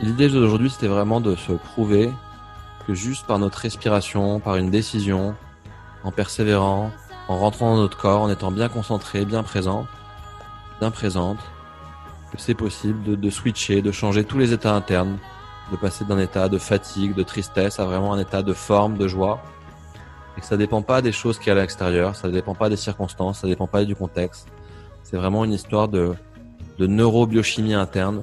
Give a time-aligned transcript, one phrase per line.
[0.00, 2.12] L'idée d'aujourd'hui, c'était vraiment de se prouver
[2.86, 5.34] que juste par notre respiration, par une décision,
[6.04, 6.90] en persévérant,
[7.28, 9.86] en rentrant dans notre corps, en étant bien concentré, bien présent,
[10.80, 11.38] bien présente,
[12.30, 15.16] que c'est possible de, de switcher, de changer tous les états internes,
[15.72, 19.08] de passer d'un état de fatigue, de tristesse à vraiment un état de forme, de
[19.08, 19.42] joie.
[20.36, 22.68] Et que ça dépend pas des choses qui y a à l'extérieur, ça dépend pas
[22.68, 24.46] des circonstances, ça dépend pas du contexte.
[25.02, 26.12] C'est vraiment une histoire de,
[26.78, 28.22] de neurobiochimie interne.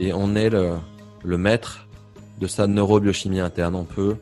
[0.00, 1.86] Et on est le, maître
[2.40, 3.74] de sa neurobiochimie interne.
[3.74, 4.16] On peut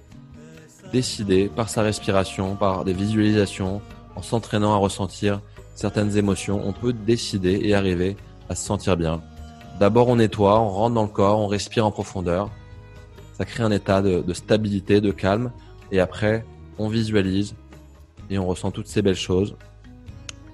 [0.92, 3.80] décider par sa respiration, par des visualisations,
[4.16, 5.40] en s'entraînant à ressentir
[5.76, 8.16] certaines émotions, on peut décider et arriver
[8.48, 9.22] à se sentir bien.
[9.78, 12.50] D'abord, on nettoie, on rentre dans le corps, on respire en profondeur.
[13.34, 15.52] Ça crée un état de stabilité, de calme.
[15.92, 16.44] Et après,
[16.78, 17.54] on visualise
[18.28, 19.54] et on ressent toutes ces belles choses.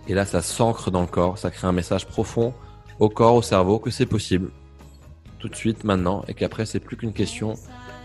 [0.06, 2.52] Et là, ça s'ancre dans le corps, ça crée un message profond
[3.00, 4.50] au corps, au cerveau que c'est possible
[5.45, 7.53] tout de suite maintenant et qu'après c'est plus qu'une question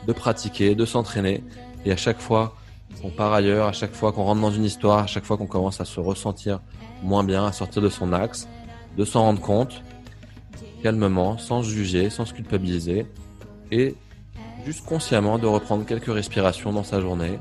[0.05, 1.41] de pratiquer, de s'entraîner
[1.85, 2.53] et à chaque fois
[3.01, 5.47] qu'on part ailleurs, à chaque fois qu'on rentre dans une histoire, à chaque fois qu'on
[5.47, 6.59] commence à se ressentir
[7.01, 8.49] moins bien, à sortir de son axe,
[8.97, 9.83] de s'en rendre compte
[10.83, 13.05] calmement, sans juger, sans se culpabiliser
[13.71, 13.95] et
[14.65, 17.39] juste consciemment de reprendre quelques respirations dans sa journée.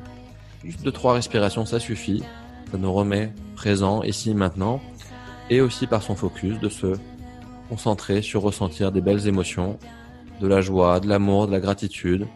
[0.63, 2.23] Juste deux, trois respirations, ça suffit.
[2.71, 4.81] Ça nous remet présent ici, maintenant.
[5.51, 6.95] Et aussi par son focus de se
[7.69, 9.79] concentrer sur ressentir des belles émotions,
[10.41, 12.27] de la joie, de l'amour, de la gratitude.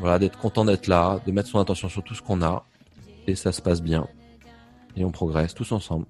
[0.00, 2.64] Voilà, d'être content d'être là, de mettre son attention sur tout ce qu'on a.
[3.26, 4.06] Et ça se passe bien.
[4.96, 6.06] Et on progresse tous ensemble.